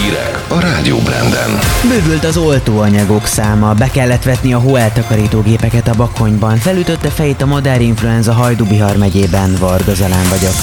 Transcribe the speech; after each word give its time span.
Hírek 0.00 0.44
a 0.48 0.60
Rádió 0.60 0.98
Branden. 0.98 1.58
Bővült 1.88 2.24
az 2.24 2.36
oltóanyagok 2.36 3.26
száma, 3.26 3.74
be 3.74 3.90
kellett 3.90 4.22
vetni 4.22 4.52
a 4.52 4.58
hóeltakarítógépeket 4.58 5.88
a 5.88 5.94
bakonyban, 5.96 6.56
felütötte 6.56 7.08
fejét 7.08 7.42
a 7.42 7.46
modern 7.46 7.80
influenza 7.80 8.32
Hajdubihar 8.32 8.96
megyében, 8.96 9.56
Varga 9.58 9.94
Zalán 9.94 10.28
vagyok. 10.28 10.54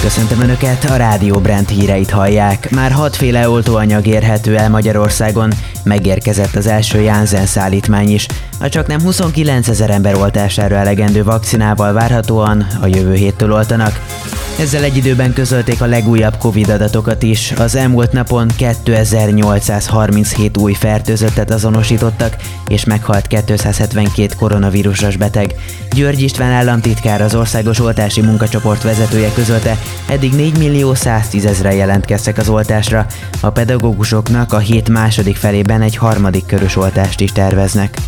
Köszöntöm 0.00 0.40
Önöket, 0.40 0.84
a 0.84 0.96
Rádió 0.96 1.38
Brand 1.38 1.68
híreit 1.68 2.10
hallják. 2.10 2.70
Már 2.70 2.92
hatféle 2.92 3.48
oltóanyag 3.48 4.06
érhető 4.06 4.56
el 4.56 4.70
Magyarországon, 4.70 5.52
megérkezett 5.82 6.56
az 6.56 6.66
első 6.66 7.00
Janssen 7.00 7.46
szállítmány 7.46 8.10
is. 8.10 8.26
A 8.60 8.68
csak 8.68 8.86
nem 8.86 9.00
29 9.00 9.68
ezer 9.68 9.90
ember 9.90 10.14
oltására 10.14 10.76
elegendő 10.76 11.24
vakcinával 11.24 11.92
várhatóan 11.92 12.66
a 12.80 12.86
jövő 12.86 13.14
héttől 13.14 13.52
oltanak. 13.52 14.00
Ezzel 14.60 14.82
egy 14.82 14.96
időben 14.96 15.32
közölték 15.32 15.80
a 15.80 15.86
legújabb 15.86 16.36
Covid 16.36 16.68
adatokat 16.68 17.22
is. 17.22 17.52
Az 17.52 17.74
elmúlt 17.74 18.12
napon 18.12 18.48
2837 18.56 20.56
új 20.56 20.72
fertőzöttet 20.72 21.50
azonosítottak, 21.50 22.36
és 22.68 22.84
meghalt 22.84 23.26
272 23.26 24.34
koronavírusos 24.38 25.16
beteg. 25.16 25.54
György 25.94 26.20
István 26.20 26.50
államtitkár 26.50 27.22
az 27.22 27.34
országos 27.34 27.80
oltási 27.80 28.20
munkacsoport 28.20 28.82
vezetője 28.82 29.32
közölte, 29.32 29.76
eddig 30.08 30.32
4 30.32 30.58
millió 30.58 30.94
110 30.94 31.44
ezre 31.44 31.74
jelentkeztek 31.74 32.38
az 32.38 32.48
oltásra. 32.48 33.06
A 33.40 33.50
pedagógusoknak 33.50 34.52
a 34.52 34.58
hét 34.58 34.88
második 34.88 35.36
felében 35.36 35.82
egy 35.82 35.96
harmadik 35.96 36.46
körös 36.46 36.76
oltást 36.76 37.20
is 37.20 37.32
terveznek. 37.32 37.98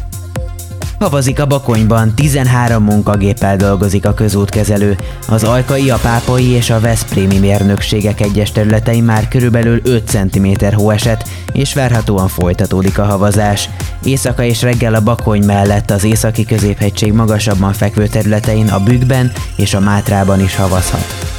Havazik 1.03 1.41
a 1.41 1.47
Bakonyban, 1.47 2.15
13 2.15 2.85
munkagéppel 2.85 3.57
dolgozik 3.57 4.07
a 4.07 4.15
közútkezelő. 4.15 4.97
Az 5.29 5.45
Ajkai, 5.45 5.91
a 5.91 5.99
Pápai 6.03 6.49
és 6.49 6.71
a 6.71 6.81
Veszprémi 6.81 7.39
mérnökségek 7.39 8.21
egyes 8.21 8.53
területein 8.53 9.05
már 9.05 9.29
körülbelül 9.29 9.81
5 9.85 10.09
cm 10.09 10.65
hó 10.75 10.91
esett, 10.91 11.29
és 11.53 11.75
várhatóan 11.75 12.29
folytatódik 12.29 12.99
a 12.99 13.05
havazás. 13.05 13.69
Éjszaka 14.03 14.43
és 14.43 14.63
reggel 14.63 14.95
a 14.95 15.03
Bakony 15.03 15.45
mellett 15.45 15.91
az 15.91 16.05
északi 16.05 16.45
középhegység 16.45 17.13
magasabban 17.13 17.73
fekvő 17.73 18.07
területein 18.07 18.69
a 18.69 18.83
Bükkben 18.83 19.33
és 19.57 19.75
a 19.75 19.81
Mátrában 19.81 20.41
is 20.41 20.57
havazhat. 20.57 21.32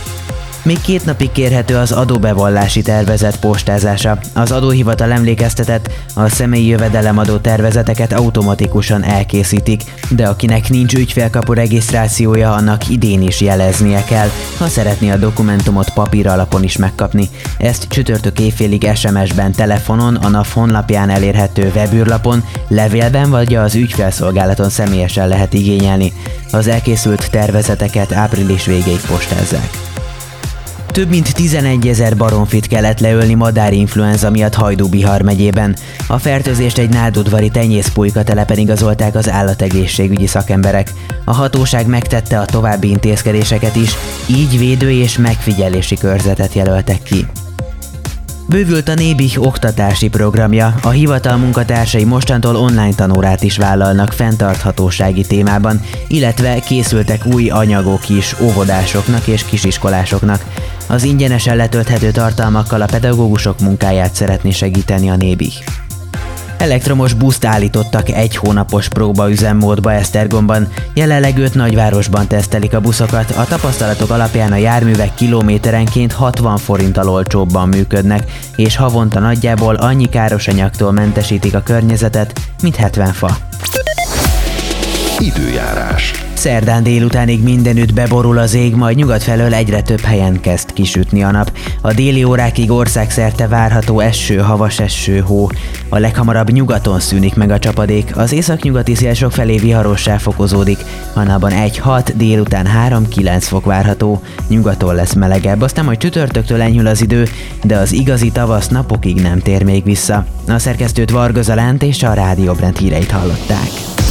Még 0.64 0.82
két 0.82 1.06
napig 1.06 1.32
kérhető 1.32 1.76
az 1.76 1.92
adóbevallási 1.92 2.82
tervezet 2.82 3.40
postázása. 3.40 4.20
Az 4.34 4.52
adóhivatal 4.52 5.12
emlékeztetett, 5.12 5.90
a 6.14 6.30
személyi 6.30 6.68
jövedelemadó 6.68 7.38
tervezeteket 7.38 8.14
automatikusan 8.14 9.04
elkészítik, 9.04 9.82
de 10.10 10.28
akinek 10.28 10.70
nincs 10.70 10.94
ügyfélkapu 10.94 11.54
regisztrációja, 11.54 12.54
annak 12.54 12.90
idén 12.90 13.22
is 13.22 13.42
jeleznie 13.42 14.04
kell, 14.04 14.30
ha 14.58 14.68
szeretné 14.68 15.10
a 15.12 15.18
dokumentumot 15.18 15.94
papír 15.94 16.28
alapon 16.28 16.64
is 16.64 16.78
megkapni. 16.78 17.30
Ezt 17.58 17.88
csütörtök 17.90 18.40
éjfélig 18.40 18.90
SMS-ben, 18.96 19.52
telefonon, 19.52 20.16
a 20.16 20.30
NAV 20.30 20.48
honlapján 20.54 21.10
elérhető 21.10 21.72
webűrlapon, 21.76 22.44
levélben 22.68 23.30
vagy 23.30 23.56
az 23.56 23.76
ügyfélszolgálaton 23.76 24.70
személyesen 24.70 25.28
lehet 25.28 25.54
igényelni. 25.54 26.14
Az 26.52 26.68
elkészült 26.68 27.32
tervezeteket 27.32 28.12
április 28.12 28.66
végéig 28.66 29.02
postázzák. 29.08 29.93
Több 30.94 31.10
mint 31.10 31.34
11 31.34 31.88
ezer 31.88 32.18
baromfit 32.18 32.68
kellett 32.68 33.00
leölni 33.00 33.34
madárinfluenza 33.34 34.30
miatt 34.30 34.54
Hajdú-Bihar 34.54 35.22
megyében. 35.22 35.76
A 36.08 36.18
fertőzést 36.18 36.78
egy 36.78 36.90
náldudvari 36.90 37.50
tenyészpulyka 37.50 38.24
telepen 38.24 38.58
igazolták 38.58 39.16
az 39.16 39.30
állategészségügyi 39.30 40.28
szakemberek. 40.28 40.92
A 41.26 41.34
hatóság 41.34 41.88
megtette 41.88 42.40
a 42.40 42.46
további 42.46 42.90
intézkedéseket 42.90 43.76
is, 43.76 43.92
így 44.28 44.58
védő 44.58 44.92
és 44.92 45.18
megfigyelési 45.18 45.98
körzetet 45.98 46.54
jelöltek 46.54 47.04
ki. 47.04 47.26
Bővült 48.54 48.90
a 48.90 48.94
Nébih 48.94 49.42
oktatási 49.42 50.10
programja, 50.10 50.76
a 50.82 50.90
hivatal 50.90 51.38
munkatársai 51.38 52.04
mostantól 52.04 52.56
online 52.56 52.94
tanórát 52.96 53.44
is 53.44 53.58
vállalnak 53.58 54.12
fenntarthatósági 54.12 55.22
témában, 55.22 55.82
illetve 56.08 56.60
készültek 56.60 57.26
új 57.26 57.50
anyagok 57.50 58.10
is 58.10 58.36
óvodásoknak 58.42 59.28
és 59.28 59.46
kisiskolásoknak. 59.46 60.46
Az 60.88 61.04
ingyenesen 61.04 61.56
letölthető 61.56 62.12
tartalmakkal 62.12 62.82
a 62.82 62.86
pedagógusok 62.86 63.60
munkáját 63.60 64.16
szeretné 64.16 64.52
segíteni 64.52 65.10
a 65.10 65.16
Nébih. 65.16 65.54
Elektromos 66.64 67.14
buszt 67.14 67.46
állítottak 67.46 68.10
egy 68.10 68.36
hónapos 68.36 68.88
próbaüzemmódba 68.88 69.94
Esztergomban. 69.94 70.68
Jelenleg 70.94 71.38
öt 71.38 71.54
nagyvárosban 71.54 72.28
tesztelik 72.28 72.74
a 72.74 72.82
buszokat, 72.82 73.32
a 73.32 73.46
tapasztalatok 73.46 74.10
alapján 74.10 74.52
a 74.52 74.56
járművek 74.56 75.14
kilométerenként 75.16 76.12
60 76.12 76.58
forinttal 76.58 77.10
olcsóbban 77.10 77.68
működnek, 77.68 78.32
és 78.56 78.76
havonta 78.76 79.20
nagyjából 79.20 79.76
annyi 79.76 80.10
káros 80.10 80.48
anyagtól 80.48 80.92
mentesítik 80.92 81.56
a 81.56 81.62
környezetet, 81.62 82.40
mint 82.62 82.76
70 82.76 83.14
fa. 83.14 83.38
Időjárás. 85.20 86.23
Szerdán 86.44 86.84
délutánig 86.84 87.44
mindenütt 87.44 87.94
beborul 87.94 88.38
az 88.38 88.54
ég, 88.54 88.76
majd 88.76 88.98
nyugat 88.98 89.24
felől 89.24 89.54
egyre 89.54 89.82
több 89.82 90.00
helyen 90.00 90.40
kezd 90.40 90.74
kisütni 90.74 91.24
a 91.24 91.32
nap. 91.32 91.58
A 91.82 91.94
déli 91.94 92.24
órákig 92.24 92.72
országszerte 92.72 93.48
várható 93.48 94.00
eső, 94.00 94.38
havas 94.38 94.80
eső, 94.80 95.20
hó. 95.20 95.50
A 95.90 95.98
leghamarabb 95.98 96.52
nyugaton 96.52 97.00
szűnik 97.00 97.36
meg 97.36 97.52
a 97.52 97.60
csapadék, 97.60 98.18
az 98.18 98.32
északnyugati 98.32 98.96
szél 98.96 99.30
felé 99.30 99.58
viharossá 99.58 100.18
fokozódik. 100.18 100.78
Hanában 101.14 101.52
1-6, 101.56 102.12
délután 102.16 102.68
3-9 102.90 103.38
fok 103.40 103.66
várható. 103.66 104.22
Nyugaton 104.48 104.96
lesz 104.96 105.14
melegebb, 105.14 105.62
aztán 105.62 105.86
majd 105.86 105.98
csütörtöktől 105.98 106.62
enyhül 106.62 106.88
az 106.88 107.02
idő, 107.02 107.28
de 107.64 107.78
az 107.78 107.92
igazi 107.92 108.32
tavasz 108.32 108.68
napokig 108.68 109.22
nem 109.22 109.40
tér 109.40 109.64
még 109.64 109.84
vissza. 109.84 110.26
A 110.48 110.60
szerkesztőt 110.60 111.12
Varga 111.12 111.42
Zalánt 111.42 111.84
és 111.84 112.04
a 112.04 112.14
Rádió 112.14 112.54
Brent 112.54 112.78
híreit 112.78 113.12
hallották. 113.12 114.03